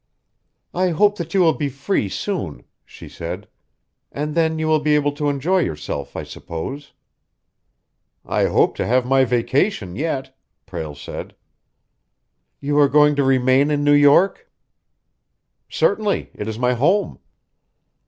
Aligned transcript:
"I 0.73 0.89
hope 0.89 1.19
that 1.19 1.35
you 1.35 1.41
will 1.41 1.53
be 1.53 1.69
free 1.69 2.09
soon," 2.09 2.63
she 2.83 3.07
said. 3.07 3.47
"And 4.11 4.33
then 4.33 4.57
you 4.57 4.65
will 4.67 4.79
be 4.79 4.95
able 4.95 5.11
to 5.11 5.29
enjoy 5.29 5.59
yourself, 5.59 6.15
I 6.15 6.23
suppose." 6.23 6.93
"I 8.25 8.45
hope 8.47 8.73
to 8.77 8.87
have 8.87 9.05
my 9.05 9.25
vacation 9.25 9.95
yet," 9.95 10.35
Prale 10.65 10.95
said. 10.95 11.35
"You 12.59 12.79
are 12.79 12.89
going 12.89 13.15
to 13.17 13.23
remain 13.23 13.69
in 13.69 13.83
New 13.83 13.91
York?" 13.93 14.49
"Certainly; 15.69 16.31
it 16.33 16.47
is 16.47 16.57
my 16.57 16.73
home." 16.73 17.19